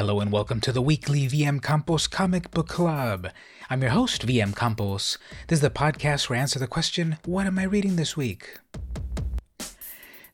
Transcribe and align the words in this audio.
Hello 0.00 0.20
and 0.20 0.32
welcome 0.32 0.62
to 0.62 0.72
the 0.72 0.80
weekly 0.80 1.28
VM 1.28 1.62
Campos 1.62 2.06
Comic 2.06 2.50
Book 2.52 2.68
Club. 2.68 3.28
I'm 3.68 3.82
your 3.82 3.90
host, 3.90 4.26
VM 4.26 4.56
Campos. 4.56 5.18
This 5.46 5.58
is 5.58 5.60
the 5.60 5.68
podcast 5.68 6.30
where 6.30 6.38
I 6.38 6.40
answer 6.40 6.58
the 6.58 6.66
question, 6.66 7.18
What 7.26 7.46
am 7.46 7.58
I 7.58 7.64
reading 7.64 7.96
this 7.96 8.16
week? 8.16 8.56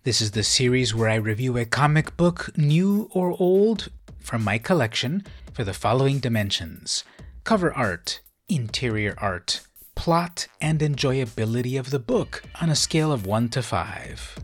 This 0.05 0.21
is 0.21 0.31
the 0.31 0.45
series 0.45 0.95
where 0.95 1.09
I 1.09 1.17
review 1.17 1.59
a 1.59 1.65
comic 1.65 2.17
book, 2.17 2.57
new 2.57 3.11
or 3.11 3.35
old, 3.41 3.89
from 4.21 4.45
my 4.45 4.59
collection 4.59 5.25
for 5.53 5.65
the 5.65 5.75
following 5.75 6.21
dimensions 6.21 7.03
cover 7.43 7.75
art, 7.75 8.21
interior 8.49 9.17
art, 9.19 9.63
plot, 9.97 10.47
and 10.61 10.79
enjoyability 10.79 11.77
of 11.77 11.91
the 11.91 11.99
book 11.99 12.45
on 12.61 12.71
a 12.71 12.77
scale 12.77 13.11
of 13.11 13.27
1 13.27 13.49
to 13.49 13.63
5. 13.63 14.39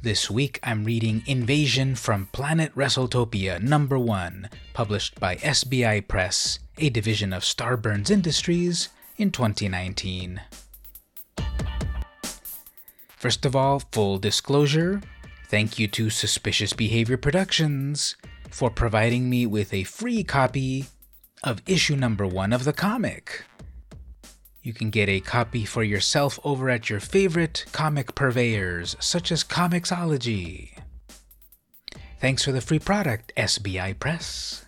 This 0.00 0.30
week 0.30 0.60
I'm 0.62 0.84
reading 0.84 1.24
Invasion 1.26 1.96
from 1.96 2.26
Planet 2.26 2.72
WrestleTopia 2.76 3.60
number 3.60 3.98
1, 3.98 4.48
published 4.72 5.18
by 5.18 5.34
SBI 5.36 6.06
Press, 6.06 6.60
a 6.78 6.88
division 6.88 7.32
of 7.32 7.42
Starburns 7.42 8.08
Industries, 8.08 8.90
in 9.16 9.32
2019. 9.32 10.40
First 13.16 13.44
of 13.44 13.56
all, 13.56 13.80
full 13.90 14.18
disclosure 14.18 15.02
thank 15.48 15.80
you 15.80 15.88
to 15.88 16.10
Suspicious 16.10 16.72
Behavior 16.72 17.16
Productions 17.16 18.14
for 18.50 18.70
providing 18.70 19.28
me 19.28 19.46
with 19.46 19.74
a 19.74 19.82
free 19.82 20.22
copy 20.22 20.84
of 21.42 21.60
issue 21.66 21.96
number 21.96 22.24
1 22.24 22.52
of 22.52 22.62
the 22.62 22.72
comic. 22.72 23.44
You 24.68 24.74
can 24.74 24.90
get 24.90 25.08
a 25.08 25.20
copy 25.20 25.64
for 25.64 25.82
yourself 25.82 26.38
over 26.44 26.68
at 26.68 26.90
your 26.90 27.00
favorite 27.00 27.64
comic 27.72 28.14
purveyors, 28.14 28.96
such 29.00 29.32
as 29.32 29.42
Comixology. 29.42 30.72
Thanks 32.20 32.44
for 32.44 32.52
the 32.52 32.60
free 32.60 32.78
product, 32.78 33.32
SBI 33.34 33.98
Press. 33.98 34.66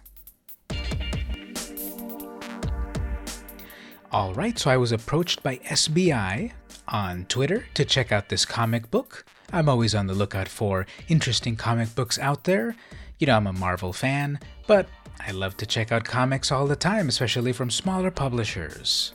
Alright, 4.10 4.58
so 4.58 4.70
I 4.70 4.78
was 4.78 4.90
approached 4.90 5.42
by 5.42 5.58
SBI 5.58 6.52
on 6.88 7.26
Twitter 7.26 7.66
to 7.74 7.84
check 7.84 8.10
out 8.10 8.30
this 8.30 8.46
comic 8.46 8.90
book. 8.90 9.26
I'm 9.52 9.68
always 9.68 9.94
on 9.94 10.06
the 10.06 10.14
lookout 10.14 10.48
for 10.48 10.86
interesting 11.08 11.56
comic 11.56 11.94
books 11.94 12.18
out 12.18 12.44
there. 12.44 12.74
You 13.18 13.26
know, 13.26 13.36
I'm 13.36 13.46
a 13.46 13.52
Marvel 13.52 13.92
fan, 13.92 14.40
but 14.66 14.88
I 15.18 15.32
love 15.32 15.58
to 15.58 15.66
check 15.66 15.92
out 15.92 16.04
comics 16.04 16.50
all 16.50 16.66
the 16.66 16.74
time, 16.74 17.10
especially 17.10 17.52
from 17.52 17.70
smaller 17.70 18.10
publishers. 18.10 19.12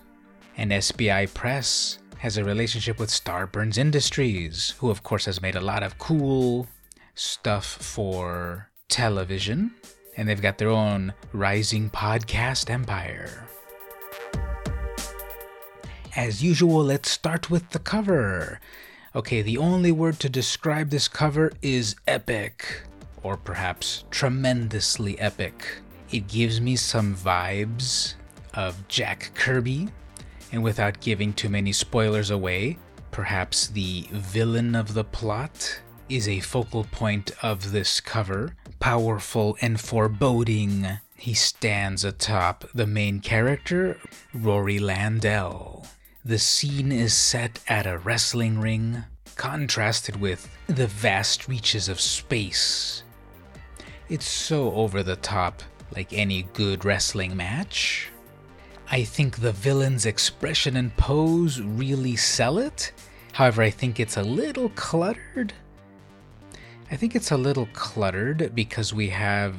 And 0.58 0.72
SBI 0.72 1.34
Press 1.34 2.00
has 2.18 2.38
a 2.38 2.44
relationship 2.44 2.98
with 2.98 3.10
Starburns 3.10 3.78
Industries, 3.78 4.74
who, 4.80 4.90
of 4.90 5.04
course, 5.04 5.26
has 5.26 5.42
made 5.42 5.56
a 5.56 5.62
lot 5.62 5.84
of 5.84 5.98
cool 6.00 6.68
stuff 7.14 7.66
for 7.66 8.70
television. 8.88 9.74
And 10.16 10.30
they've 10.30 10.42
got 10.42 10.58
their 10.58 10.70
own 10.70 11.14
rising 11.34 11.90
podcast 11.90 12.70
empire. 12.70 13.48
As 16.16 16.42
usual, 16.42 16.86
let's 16.86 17.12
start 17.12 17.50
with 17.50 17.70
the 17.72 17.80
cover. 17.80 18.62
Okay, 19.14 19.42
the 19.42 19.58
only 19.58 19.92
word 19.92 20.20
to 20.22 20.30
describe 20.30 20.90
this 20.90 21.10
cover 21.10 21.52
is 21.62 21.98
epic, 22.08 22.84
or 23.24 23.36
perhaps 23.36 24.06
tremendously 24.10 25.20
epic. 25.20 25.80
It 26.12 26.28
gives 26.30 26.62
me 26.62 26.78
some 26.78 27.14
vibes 27.14 28.16
of 28.54 28.88
Jack 28.88 29.32
Kirby, 29.36 29.90
and 30.52 30.64
without 30.64 31.02
giving 31.02 31.34
too 31.34 31.50
many 31.50 31.72
spoilers 31.72 32.30
away, 32.30 32.78
perhaps 33.12 33.68
the 33.68 34.08
villain 34.12 34.76
of 34.76 34.94
the 34.94 35.04
plot 35.04 35.82
is 36.10 36.28
a 36.28 36.40
focal 36.40 36.84
point 36.86 37.32
of 37.42 37.72
this 37.72 38.00
cover. 38.00 38.56
Powerful 38.80 39.58
and 39.62 39.80
foreboding, 39.80 41.00
he 41.16 41.34
stands 41.34 42.04
atop 42.04 42.66
the 42.74 42.86
main 42.86 43.20
character, 43.20 43.98
Rory 44.34 44.80
Landell. 44.80 45.88
The 46.24 46.40
scene 46.40 46.92
is 46.92 47.14
set 47.14 47.60
at 47.68 47.88
a 47.88 47.98
wrestling 47.98 48.60
ring, 48.60 49.04
contrasted 49.36 50.20
with 50.20 50.50
the 50.68 50.88
vast 50.88 51.48
reaches 51.48 51.90
of 51.90 52.00
space. 52.00 53.04
It's 54.10 54.28
so 54.28 54.72
over 54.74 55.04
the 55.04 55.16
top, 55.16 55.64
like 55.96 56.14
any 56.14 56.44
good 56.54 56.86
wrestling 56.86 57.36
match. 57.36 58.10
I 58.96 59.04
think 59.04 59.42
the 59.42 59.52
villain's 59.52 60.06
expression 60.06 60.78
and 60.78 60.96
pose 60.96 61.60
really 61.60 62.16
sell 62.16 62.58
it. 62.58 62.94
However, 63.34 63.62
I 63.62 63.70
think 63.70 64.00
it's 64.00 64.16
a 64.16 64.24
little 64.24 64.70
cluttered. 64.70 65.52
I 66.90 66.96
think 66.96 67.14
it's 67.14 67.32
a 67.32 67.38
little 67.38 67.68
cluttered 67.74 68.56
because 68.56 68.94
we 68.94 69.10
have 69.10 69.54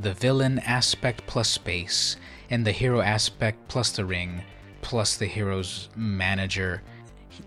the 0.00 0.12
villain 0.14 0.58
aspect 0.58 1.24
plus 1.28 1.48
space, 1.48 2.16
and 2.50 2.66
the 2.66 2.72
hero 2.72 3.00
aspect 3.00 3.68
plus 3.68 3.92
the 3.92 4.04
ring, 4.04 4.42
plus 4.82 5.16
the 5.16 5.26
hero's 5.26 5.88
manager. 5.94 6.82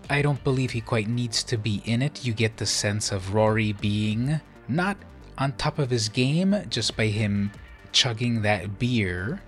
I 0.08 0.22
don't 0.22 0.42
believe 0.44 0.70
he 0.70 0.80
quite 0.80 1.08
needs 1.08 1.42
to 1.42 1.58
be 1.58 1.82
in 1.84 2.00
it. 2.00 2.24
You 2.24 2.32
get 2.32 2.56
the 2.56 2.64
sense 2.64 3.12
of 3.12 3.34
Rory 3.34 3.74
being 3.74 4.40
not 4.66 4.96
on 5.36 5.52
top 5.52 5.78
of 5.78 5.90
his 5.90 6.08
game 6.08 6.56
just 6.70 6.96
by 6.96 7.08
him 7.08 7.50
chugging 7.92 8.40
that 8.40 8.78
beer 8.78 9.42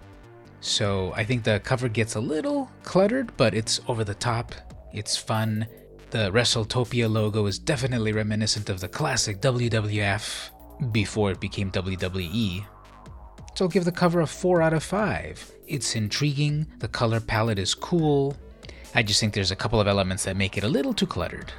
so 0.67 1.13
I 1.15 1.25
think 1.25 1.45
the 1.45 1.61
cover 1.61 1.89
gets 1.89 2.17
a 2.17 2.21
little 2.21 2.71
cluttered, 2.83 3.37
but 3.37 3.55
it's 3.55 3.81
over 3.89 4.03
the 4.05 4.15
top. 4.15 4.55
It's 4.93 5.17
fun. 5.17 5.67
The 6.11 6.31
WrestleTopia 6.31 7.11
logo 7.11 7.47
is 7.47 7.59
definitely 7.59 8.13
reminiscent 8.13 8.69
of 8.69 8.81
the 8.81 8.89
classic 8.89 9.41
WWF 9.41 10.51
before 10.93 11.31
it 11.31 11.41
became 11.41 11.71
WWE. 11.71 12.67
So 13.55 13.65
I'll 13.65 13.69
give 13.71 13.85
the 13.85 13.93
cover 13.93 14.21
a 14.21 14.27
4 14.27 14.61
out 14.61 14.73
of 14.73 14.83
5. 14.83 15.53
It's 15.69 15.95
intriguing, 15.95 16.67
the 16.79 16.89
color 16.89 17.21
palette 17.21 17.59
is 17.59 17.75
cool. 17.75 18.37
I 18.95 19.03
just 19.03 19.21
think 19.21 19.35
there's 19.35 19.51
a 19.53 19.57
couple 19.57 19.81
of 19.81 19.87
elements 19.87 20.25
that 20.25 20.37
make 20.37 20.59
it 20.59 20.65
a 20.65 20.69
little 20.69 20.93
too 20.93 21.07
cluttered. 21.07 21.53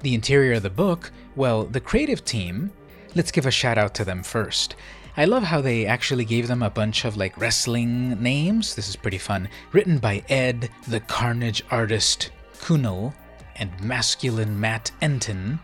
The 0.00 0.14
interior 0.14 0.54
of 0.54 0.62
the 0.62 0.70
book, 0.70 1.12
well, 1.36 1.64
the 1.64 1.80
creative 1.80 2.24
team, 2.24 2.72
let's 3.14 3.30
give 3.30 3.46
a 3.46 3.50
shout 3.50 3.78
out 3.78 3.94
to 3.96 4.04
them 4.04 4.22
first. 4.22 4.76
I 5.16 5.24
love 5.24 5.42
how 5.42 5.60
they 5.60 5.86
actually 5.86 6.24
gave 6.24 6.46
them 6.46 6.62
a 6.62 6.70
bunch 6.70 7.04
of 7.04 7.16
like 7.16 7.36
wrestling 7.36 8.22
names. 8.22 8.74
This 8.74 8.88
is 8.88 8.96
pretty 8.96 9.18
fun. 9.18 9.48
Written 9.72 9.98
by 9.98 10.22
Ed, 10.28 10.70
the 10.86 11.00
Carnage 11.00 11.64
artist 11.70 12.30
Kuehnel, 12.60 13.12
and 13.56 13.70
masculine 13.82 14.58
Matt 14.58 14.92
Entin. 15.02 15.58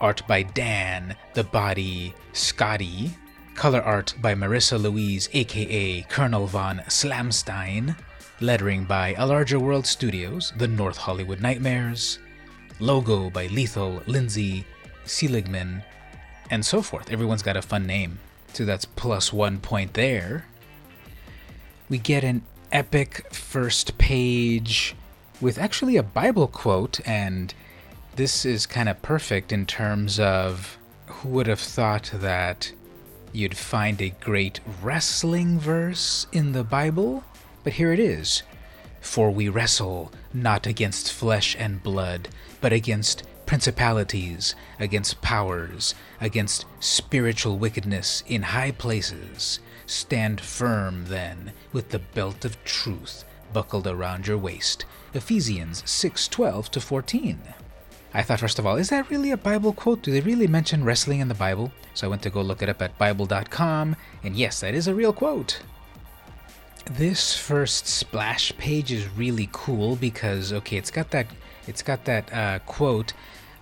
Art 0.00 0.22
by 0.28 0.42
Dan, 0.42 1.16
the 1.34 1.44
body 1.44 2.14
Schkade. 2.32 3.10
Color 3.54 3.80
art 3.80 4.14
by 4.20 4.34
Marissa 4.34 4.80
Louise, 4.80 5.30
aka 5.32 6.02
Colonel 6.02 6.46
Von 6.46 6.82
Slamstein. 6.86 7.96
Lettering 8.42 8.84
by 8.84 9.14
A 9.16 9.26
Larger 9.26 9.58
World 9.58 9.86
Studios, 9.86 10.52
The 10.58 10.68
North 10.68 10.98
Hollywood 10.98 11.40
Nightmares. 11.40 12.18
Logo 12.78 13.30
by 13.30 13.46
Lethal, 13.46 14.02
Lindsay, 14.06 14.66
Seligman, 15.06 15.82
and 16.50 16.64
so 16.64 16.82
forth. 16.82 17.10
Everyone's 17.10 17.42
got 17.42 17.56
a 17.56 17.62
fun 17.62 17.86
name. 17.86 18.18
So 18.52 18.64
that's 18.64 18.84
plus 18.84 19.32
one 19.32 19.58
point 19.58 19.94
there. 19.94 20.46
We 21.88 21.98
get 21.98 22.24
an 22.24 22.42
epic 22.72 23.32
first 23.32 23.98
page 23.98 24.94
with 25.40 25.58
actually 25.58 25.96
a 25.96 26.02
Bible 26.02 26.48
quote, 26.48 27.00
and 27.06 27.52
this 28.16 28.44
is 28.44 28.66
kind 28.66 28.88
of 28.88 29.02
perfect 29.02 29.52
in 29.52 29.66
terms 29.66 30.18
of 30.18 30.78
who 31.06 31.28
would 31.28 31.46
have 31.46 31.60
thought 31.60 32.10
that 32.14 32.72
you'd 33.32 33.56
find 33.56 34.00
a 34.00 34.10
great 34.20 34.60
wrestling 34.82 35.58
verse 35.58 36.26
in 36.32 36.52
the 36.52 36.64
Bible? 36.64 37.22
But 37.62 37.74
here 37.74 37.92
it 37.92 38.00
is. 38.00 38.42
For 39.00 39.30
we 39.30 39.48
wrestle 39.48 40.10
not 40.32 40.66
against 40.66 41.12
flesh 41.12 41.54
and 41.58 41.82
blood, 41.82 42.28
but 42.60 42.72
against 42.72 43.22
principalities, 43.46 44.54
against 44.78 45.22
powers, 45.22 45.94
against 46.20 46.66
spiritual 46.80 47.58
wickedness 47.58 48.22
in 48.26 48.42
high 48.42 48.72
places. 48.72 49.60
Stand 49.86 50.40
firm, 50.40 51.06
then, 51.06 51.52
with 51.72 51.90
the 51.90 52.00
belt 52.00 52.44
of 52.44 52.62
truth 52.64 53.24
buckled 53.52 53.86
around 53.86 54.26
your 54.26 54.36
waist. 54.36 54.84
Ephesians 55.14 55.82
6 55.86 56.28
12 56.28 56.70
to 56.72 56.80
14. 56.80 57.38
I 58.12 58.22
thought, 58.22 58.40
first 58.40 58.58
of 58.58 58.66
all, 58.66 58.76
is 58.76 58.90
that 58.90 59.10
really 59.10 59.30
a 59.30 59.36
Bible 59.36 59.72
quote? 59.72 60.02
Do 60.02 60.10
they 60.10 60.20
really 60.20 60.46
mention 60.46 60.84
wrestling 60.84 61.20
in 61.20 61.28
the 61.28 61.34
Bible? 61.34 61.72
So 61.94 62.06
I 62.06 62.10
went 62.10 62.22
to 62.22 62.30
go 62.30 62.42
look 62.42 62.62
it 62.62 62.68
up 62.68 62.82
at 62.82 62.98
Bible.com, 62.98 63.96
and 64.22 64.36
yes, 64.36 64.60
that 64.60 64.74
is 64.74 64.88
a 64.88 64.94
real 64.94 65.12
quote. 65.12 65.60
This 66.90 67.36
first 67.36 67.86
splash 67.86 68.56
page 68.58 68.92
is 68.92 69.08
really 69.10 69.48
cool 69.52 69.96
because, 69.96 70.52
okay, 70.52 70.76
it's 70.76 70.90
got 70.90 71.10
that 71.10 71.26
it's 71.66 71.82
got 71.82 72.04
that 72.04 72.32
uh, 72.32 72.58
quote 72.60 73.12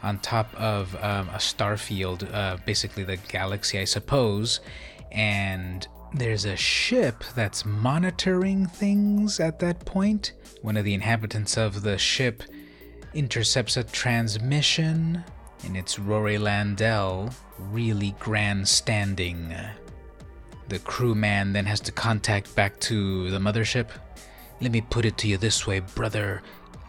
on 0.02 0.18
top 0.18 0.54
of 0.60 0.94
um, 1.02 1.30
a 1.30 1.40
star 1.40 1.78
field, 1.78 2.28
uh, 2.30 2.58
basically 2.66 3.02
the 3.02 3.16
galaxy, 3.16 3.78
I 3.78 3.84
suppose, 3.84 4.60
and 5.10 5.88
there's 6.12 6.44
a 6.44 6.56
ship 6.56 7.24
that's 7.34 7.64
monitoring 7.64 8.66
things 8.66 9.40
at 9.40 9.58
that 9.60 9.86
point. 9.86 10.32
One 10.60 10.76
of 10.76 10.84
the 10.84 10.94
inhabitants 10.94 11.56
of 11.56 11.82
the 11.82 11.96
ship 11.96 12.42
intercepts 13.14 13.76
a 13.76 13.84
transmission 13.84 15.24
and 15.64 15.76
it's 15.76 15.98
Rory 15.98 16.36
Landell 16.38 17.30
really 17.58 18.14
grandstanding. 18.18 19.54
The 20.68 20.78
crewman 20.78 21.52
then 21.52 21.66
has 21.66 21.80
to 21.80 21.92
contact 21.92 22.54
back 22.54 22.80
to 22.80 23.30
the 23.30 23.38
mothership. 23.38 23.88
Let 24.60 24.72
me 24.72 24.80
put 24.80 25.04
it 25.04 25.18
to 25.18 25.28
you 25.28 25.36
this 25.36 25.66
way, 25.66 25.80
brother. 25.80 26.42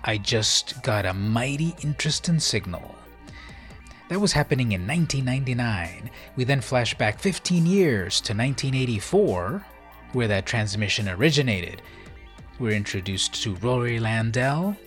I 0.03 0.17
just 0.17 0.81
got 0.83 1.05
a 1.05 1.13
mighty 1.13 1.75
interesting 1.81 2.39
signal. 2.39 2.95
That 4.09 4.21
was 4.21 4.33
happening 4.33 4.71
in 4.71 4.87
1999. 4.87 6.11
We 6.35 6.43
then 6.43 6.61
flash 6.61 6.93
back 6.93 7.19
15 7.19 7.65
years 7.65 8.21
to 8.21 8.33
1984, 8.33 9.65
where 10.13 10.27
that 10.27 10.45
transmission 10.45 11.09
originated. 11.09 11.81
We're 12.59 12.75
introduced 12.75 13.41
to 13.43 13.55
Rory 13.55 13.99
Landell, 13.99 14.77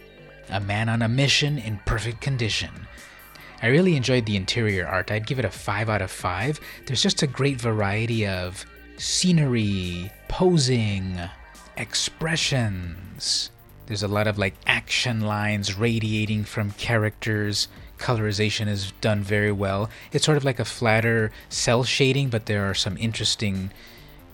a 0.48 0.60
man 0.60 0.88
on 0.88 1.02
a 1.02 1.08
mission 1.08 1.58
in 1.58 1.80
perfect 1.84 2.20
condition. 2.20 2.70
I 3.60 3.66
really 3.66 3.96
enjoyed 3.96 4.24
the 4.24 4.36
interior 4.36 4.86
art. 4.86 5.10
I'd 5.10 5.26
give 5.26 5.40
it 5.40 5.44
a 5.44 5.50
5 5.50 5.90
out 5.90 6.00
of 6.00 6.10
5. 6.10 6.60
There's 6.86 7.02
just 7.02 7.22
a 7.22 7.26
great 7.26 7.60
variety 7.60 8.26
of 8.26 8.64
scenery, 8.98 10.10
posing, 10.28 11.18
expressions. 11.76 13.50
There's 13.86 14.02
a 14.02 14.08
lot 14.08 14.26
of 14.26 14.38
like 14.38 14.54
action 14.66 15.20
lines 15.20 15.78
radiating 15.78 16.44
from 16.44 16.72
characters. 16.72 17.68
Colorization 17.98 18.68
is 18.68 18.92
done 19.00 19.22
very 19.22 19.52
well. 19.52 19.88
It's 20.12 20.24
sort 20.24 20.36
of 20.36 20.44
like 20.44 20.58
a 20.60 20.64
flatter 20.64 21.32
cell 21.48 21.84
shading, 21.84 22.28
but 22.28 22.46
there 22.46 22.68
are 22.68 22.74
some 22.74 22.96
interesting 22.98 23.70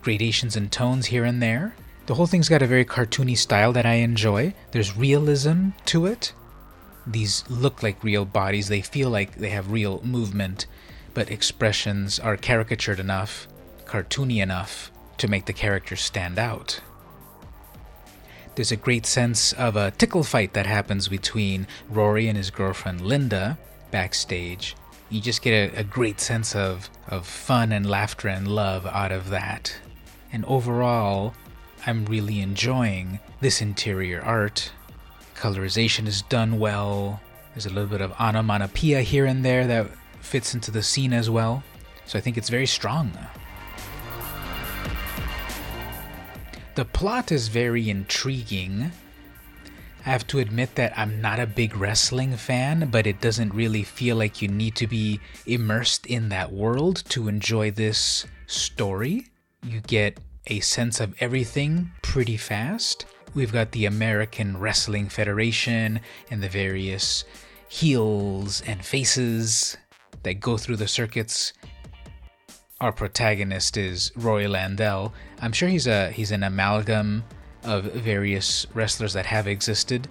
gradations 0.03 0.57
and 0.57 0.73
tones 0.73 1.07
here 1.07 1.25
and 1.25 1.41
there. 1.41 1.75
The 2.07 2.15
whole 2.15 2.27
thing's 2.27 2.49
got 2.49 2.63
a 2.63 2.67
very 2.67 2.85
cartoony 2.85 3.37
style 3.39 3.73
that 3.73 3.87
I 3.87 3.95
enjoy. 3.95 4.55
There's 4.73 4.97
realism 4.97 5.71
to 5.87 6.05
it. 6.07 6.33
These 7.07 7.45
look 7.49 7.83
like 7.83 8.05
real 8.05 8.25
bodies, 8.25 8.69
they 8.69 8.83
feel 8.83 9.09
like 9.09 9.37
they 9.37 9.51
have 9.51 9.71
real 9.71 10.03
movement, 10.03 10.67
but 11.15 11.31
expressions 11.31 12.19
are 12.19 12.37
caricatured 12.37 12.99
enough, 12.99 13.47
cartoony 13.87 14.43
enough, 14.43 14.91
to 15.19 15.29
make 15.29 15.47
the 15.47 15.53
characters 15.53 16.01
stand 16.01 16.39
out. 16.39 16.81
There's 18.55 18.73
a 18.73 18.77
great 18.77 19.05
sense 19.05 19.53
of 19.53 19.75
a 19.75 19.91
tickle 19.91 20.23
fight 20.23 20.53
that 20.55 20.67
happens 20.67 21.09
between 21.09 21.67
Rory 21.89 22.29
and 22.29 22.37
his 22.37 22.51
girlfriend 22.51 23.01
Linda 23.01 23.59
backstage. 23.91 24.77
You 25.11 25.21
just 25.21 25.43
get 25.43 25.75
a, 25.75 25.81
a 25.81 25.85
great 25.85 26.21
sense 26.21 26.55
of, 26.55 26.89
of 27.09 27.27
fun 27.27 27.73
and 27.73 27.89
laughter 27.89 28.29
and 28.29 28.47
love 28.47 28.87
out 28.87 29.13
of 29.13 29.31
that. 29.31 29.77
And 30.33 30.45
overall, 30.45 31.35
I'm 31.87 32.07
really 32.07 32.41
enjoying 32.41 33.19
this 33.41 33.61
interior 33.61 34.23
art. 34.23 34.73
Colorization 35.35 36.07
is 36.07 36.23
done 36.23 36.59
well. 36.59 37.21
There's 37.53 37.67
a 37.67 37.71
little 37.71 37.91
bit 37.91 38.01
of 38.01 38.13
onomatopoeia 38.21 39.03
here 39.03 39.27
and 39.27 39.45
there 39.45 39.67
that 39.67 39.91
fits 40.21 40.55
into 40.55 40.71
the 40.71 40.83
scene 40.83 41.13
as 41.13 41.29
well. 41.29 41.63
So 42.07 42.19
I 42.19 42.23
think 42.23 42.37
it's 42.37 42.49
very 42.49 42.67
strong. 42.67 43.13
The 46.75 46.85
plot 46.85 47.31
is 47.31 47.47
very 47.47 47.89
intriguing. 47.89 48.91
I 50.05 50.11
have 50.11 50.27
to 50.27 50.41
admit 50.41 50.75
that 50.75 50.93
I'm 50.99 51.21
not 51.21 51.39
a 51.39 51.47
big 51.47 51.77
wrestling 51.77 52.37
fan, 52.37 52.89
but 52.91 53.07
it 53.07 53.21
doesn't 53.21 53.55
really 53.55 53.85
feel 53.85 54.17
like 54.17 54.43
you 54.43 54.49
need 54.49 54.75
to 54.77 54.89
be 54.89 55.21
immersed 55.47 56.05
in 56.07 56.31
that 56.31 56.53
world 56.53 57.05
to 57.11 57.29
enjoy 57.29 57.71
this 57.71 58.27
story. 58.49 59.29
You 59.63 59.83
get 59.83 60.19
a 60.49 60.59
sense 60.61 60.99
of 60.99 61.15
everything 61.21 61.93
pretty 62.03 62.37
fast. 62.37 63.07
We've 63.35 63.53
got 63.53 63.71
the 63.71 63.87
American 63.87 64.59
Wrestling 64.59 65.09
Federation 65.09 66.01
and 66.29 66.43
the 66.43 66.49
various 66.49 67.25
heels 67.69 68.63
and 68.67 68.85
faces 68.85 69.77
that 70.25 70.41
go 70.41 70.57
through 70.57 70.77
the 70.77 70.89
circuits 70.89 71.53
our 72.85 72.93
protagonist 72.93 73.79
is 73.79 74.13
Roy 74.15 74.47
Landell. 74.47 75.15
I'm 75.41 75.53
sure 75.53 75.71
he's 75.71 75.87
a 75.87 76.11
he's 76.11 76.31
an 76.31 76.43
amalgam 76.43 77.25
of 77.63 77.85
various 77.85 78.67
wrestlers 78.75 79.15
that 79.15 79.25
have 79.25 79.47
existed, 79.47 80.07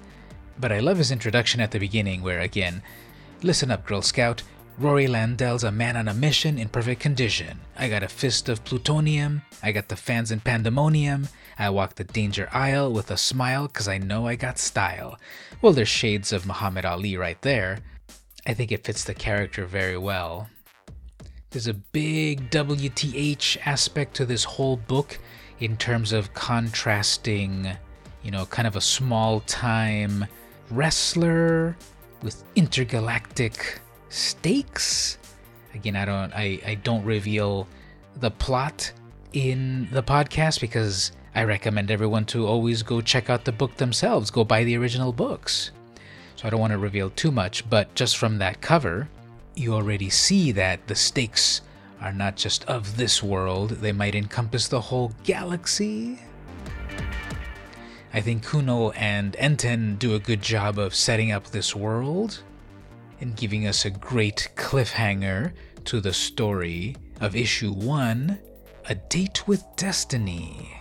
but 0.58 0.72
I 0.72 0.80
love 0.80 0.98
his 0.98 1.12
introduction 1.12 1.62
at 1.62 1.70
the 1.70 1.78
beginning 1.78 2.24
where 2.24 2.42
again, 2.42 2.82
listen 3.44 3.70
up 3.70 3.86
Girl 3.86 4.02
Scout, 4.02 4.42
Rory 4.80 5.06
Landell's 5.06 5.64
a 5.64 5.72
man 5.72 5.96
on 5.96 6.08
a 6.08 6.16
mission 6.16 6.58
in 6.58 6.68
perfect 6.68 7.00
condition. 7.00 7.60
I 7.78 7.90
got 7.90 8.02
a 8.02 8.08
fist 8.08 8.50
of 8.50 8.64
plutonium, 8.64 9.44
I 9.62 9.72
got 9.72 9.90
the 9.90 9.96
fans 9.96 10.32
in 10.32 10.40
pandemonium, 10.40 11.30
I 11.60 11.70
walk 11.70 11.94
the 11.94 12.04
danger 12.04 12.50
aisle 12.52 12.92
with 12.92 13.12
a 13.12 13.18
smile 13.18 13.68
cause 13.68 13.88
I 13.88 14.00
know 14.00 14.26
I 14.26 14.36
got 14.36 14.58
style. 14.58 15.20
Well, 15.62 15.74
there's 15.74 15.90
shades 15.90 16.34
of 16.34 16.48
Muhammad 16.48 16.86
Ali 16.86 17.18
right 17.18 17.40
there. 17.44 17.82
I 18.48 18.56
think 18.56 18.72
it 18.72 18.84
fits 18.84 19.04
the 19.04 19.14
character 19.14 19.64
very 19.68 19.98
well. 19.98 20.50
There's 21.54 21.68
a 21.68 21.76
big 21.76 22.50
WTH 22.50 23.60
aspect 23.64 24.16
to 24.16 24.26
this 24.26 24.44
whole 24.44 24.76
book 24.76 25.20
in 25.60 25.78
terms 25.78 26.12
of 26.12 26.34
contrasting, 26.34 27.68
you 28.24 28.32
know, 28.32 28.48
kind 28.48 28.68
of 28.68 28.76
a 28.76 28.82
small 28.82 29.42
time 29.42 30.26
wrestler 30.72 31.78
with 32.24 32.44
intergalactic 32.56 33.80
stakes. 34.10 35.20
Again, 35.76 35.96
I 35.96 36.06
don't 36.06 36.34
I, 36.34 36.60
I 36.66 36.74
don't 36.74 37.06
reveal 37.06 37.68
the 38.16 38.32
plot 38.32 38.92
in 39.34 39.88
the 39.92 40.02
podcast 40.02 40.60
because 40.60 41.12
I 41.36 41.44
recommend 41.44 41.92
everyone 41.92 42.26
to 42.26 42.48
always 42.48 42.82
go 42.82 43.00
check 43.00 43.30
out 43.30 43.46
the 43.46 43.52
book 43.52 43.78
themselves, 43.78 44.32
go 44.32 44.44
buy 44.44 44.64
the 44.64 44.76
original 44.76 45.14
books. 45.14 45.70
So 46.36 46.48
I 46.48 46.50
don't 46.50 46.60
want 46.60 46.72
to 46.74 46.80
reveal 46.80 47.12
too 47.12 47.30
much, 47.30 47.70
but 47.70 47.94
just 47.94 48.18
from 48.18 48.40
that 48.40 48.60
cover, 48.60 49.08
you 49.56 49.74
already 49.74 50.10
see 50.10 50.52
that 50.52 50.88
the 50.88 50.96
stakes 50.96 51.62
are 52.02 52.14
not 52.14 52.36
just 52.36 52.66
of 52.66 52.98
this 52.98 53.24
world, 53.24 53.70
they 53.70 53.92
might 53.92 54.16
encompass 54.16 54.68
the 54.68 54.82
whole 54.82 55.14
galaxy. 55.24 56.20
I 58.14 58.22
think 58.22 58.46
Kuehnel 58.46 58.94
and 58.96 59.34
Entin 59.40 59.98
do 59.98 60.14
a 60.14 60.20
good 60.20 60.42
job 60.42 60.78
of 60.78 60.94
setting 60.94 61.32
up 61.32 61.48
this 61.48 61.76
world 61.76 62.44
and 63.20 63.36
giving 63.36 63.66
us 63.66 63.86
a 63.86 63.90
great 63.90 64.50
cliffhanger 64.56 65.54
to 65.86 66.02
the 66.02 66.14
story 66.14 66.96
of 67.22 67.36
issue 67.36 67.72
1 67.72 68.38
A 68.90 68.96
Date 68.96 69.48
with 69.48 69.64
Destiny. 69.76 70.78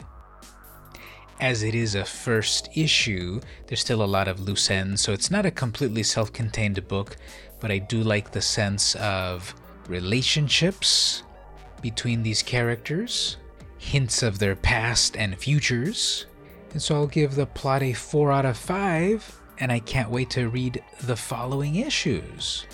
As 1.41 1.63
it 1.63 1.75
is 1.75 1.95
a 1.95 2.05
first 2.05 2.69
issue, 2.75 3.41
there's 3.67 3.81
still 3.81 4.03
a 4.03 4.05
lot 4.05 4.29
of 4.29 4.41
loose 4.41 4.71
ends, 4.71 5.01
so 5.01 5.13
it's 5.13 5.31
not 5.31 5.47
a 5.47 5.51
completely 5.51 6.03
self 6.03 6.33
contained 6.33 6.87
book, 6.87 7.17
but 7.63 7.71
I 7.71 7.79
do 7.79 8.03
like 8.03 8.33
the 8.33 8.43
sense 8.43 8.97
of 8.97 9.55
relationships 9.87 11.23
between 11.81 12.25
these 12.25 12.43
characters, 12.43 13.37
hints 13.79 14.25
of 14.25 14.41
their 14.41 14.57
past 14.57 15.17
and 15.17 15.39
futures. 15.39 16.27
And 16.73 16.83
so 16.83 16.97
I'll 16.97 17.07
give 17.07 17.37
the 17.37 17.47
plot 17.47 17.85
a 17.85 17.93
4 17.93 18.33
out 18.33 18.45
of 18.45 18.57
5, 18.57 19.41
and 19.61 19.71
I 19.71 19.79
can't 19.79 20.11
wait 20.11 20.29
to 20.31 20.49
read 20.49 20.83
the 21.03 21.17
following 21.17 21.77
issues. 21.77 22.67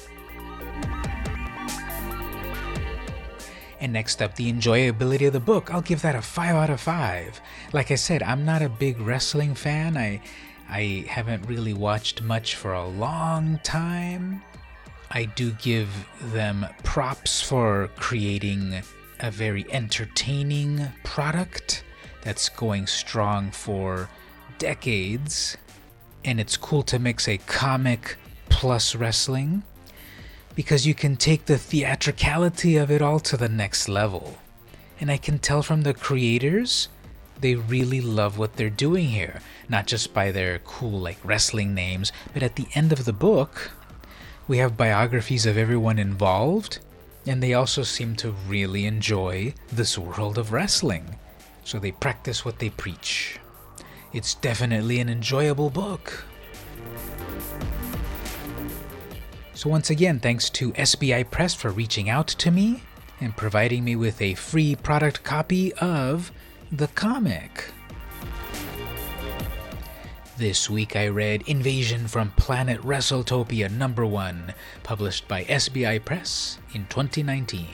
And 3.80 3.92
next 3.92 4.22
up, 4.22 4.36
the 4.36 4.50
enjoyability 4.50 5.26
of 5.26 5.34
the 5.34 5.40
book. 5.40 5.72
I'll 5.72 5.82
give 5.82 6.00
that 6.00 6.16
a 6.16 6.22
5 6.22 6.54
out 6.54 6.70
of 6.70 6.80
5. 6.80 7.40
Like 7.74 7.90
I 7.90 7.94
said, 7.94 8.22
I'm 8.22 8.46
not 8.46 8.62
a 8.62 8.70
big 8.70 8.98
wrestling 9.00 9.54
fan. 9.54 9.98
I 9.98 10.22
I 10.70 11.06
haven't 11.08 11.46
really 11.46 11.72
watched 11.72 12.20
much 12.22 12.54
for 12.54 12.74
a 12.74 12.86
long 12.86 13.58
time. 13.62 14.42
I 15.10 15.24
do 15.24 15.52
give 15.52 15.88
them 16.32 16.66
props 16.84 17.40
for 17.40 17.88
creating 17.96 18.82
a 19.20 19.30
very 19.30 19.66
entertaining 19.72 20.86
product 21.02 21.82
that's 22.22 22.48
going 22.48 22.86
strong 22.86 23.50
for 23.50 24.08
decades. 24.58 25.56
And 26.24 26.38
it's 26.38 26.56
cool 26.56 26.82
to 26.84 26.98
mix 26.98 27.26
a 27.26 27.38
comic 27.38 28.16
plus 28.48 28.94
wrestling 28.94 29.62
because 30.54 30.86
you 30.86 30.94
can 30.94 31.16
take 31.16 31.46
the 31.46 31.56
theatricality 31.56 32.76
of 32.76 32.90
it 32.90 33.00
all 33.00 33.20
to 33.20 33.36
the 33.36 33.48
next 33.48 33.88
level. 33.88 34.36
And 35.00 35.10
I 35.10 35.16
can 35.16 35.38
tell 35.38 35.62
from 35.62 35.82
the 35.82 35.94
creators, 35.94 36.88
they 37.40 37.54
really 37.54 38.00
love 38.00 38.36
what 38.36 38.56
they're 38.56 38.68
doing 38.68 39.06
here, 39.06 39.40
not 39.68 39.86
just 39.86 40.12
by 40.12 40.32
their 40.32 40.58
cool, 40.60 40.98
like, 40.98 41.18
wrestling 41.22 41.74
names, 41.74 42.10
but 42.34 42.42
at 42.42 42.56
the 42.56 42.66
end 42.74 42.92
of 42.92 43.04
the 43.04 43.12
book, 43.12 43.70
we 44.48 44.56
have 44.58 44.78
biographies 44.78 45.44
of 45.44 45.58
everyone 45.58 45.98
involved, 45.98 46.78
and 47.26 47.42
they 47.42 47.52
also 47.52 47.82
seem 47.82 48.16
to 48.16 48.30
really 48.48 48.86
enjoy 48.86 49.52
this 49.70 49.98
world 49.98 50.38
of 50.38 50.52
wrestling. 50.52 51.16
So 51.64 51.78
they 51.78 51.92
practice 51.92 52.46
what 52.46 52.58
they 52.58 52.70
preach. 52.70 53.38
It's 54.14 54.34
definitely 54.34 55.00
an 55.00 55.10
enjoyable 55.10 55.68
book. 55.68 56.24
So, 59.52 59.68
once 59.68 59.90
again, 59.90 60.20
thanks 60.20 60.48
to 60.50 60.72
SBI 60.72 61.30
Press 61.30 61.52
for 61.52 61.70
reaching 61.70 62.08
out 62.08 62.28
to 62.28 62.50
me 62.50 62.84
and 63.20 63.36
providing 63.36 63.84
me 63.84 63.96
with 63.96 64.22
a 64.22 64.34
free 64.34 64.76
product 64.76 65.24
copy 65.24 65.74
of 65.74 66.32
the 66.70 66.86
comic. 66.88 67.64
This 70.38 70.70
week 70.70 70.94
I 70.94 71.08
read 71.08 71.42
Invasion 71.48 72.06
from 72.06 72.30
Planet 72.36 72.80
WrestleTopia 72.82 73.72
number 73.72 74.06
1, 74.06 74.54
published 74.84 75.26
by 75.26 75.42
SBI 75.42 76.04
Press 76.04 76.60
in 76.72 76.86
2019. 76.86 77.66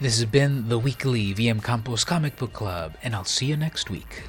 This 0.00 0.16
has 0.16 0.24
been 0.24 0.70
the 0.70 0.78
weekly 0.78 1.34
VM 1.34 1.62
Campos 1.62 2.04
Comic 2.04 2.36
Book 2.36 2.54
Club, 2.54 2.96
and 3.02 3.14
I'll 3.14 3.24
see 3.24 3.44
you 3.44 3.56
next 3.58 3.90
week. 3.90 4.22